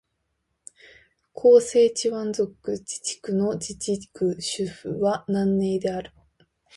[1.35, 6.11] 広西チワン族自治区の自治区首府は南寧である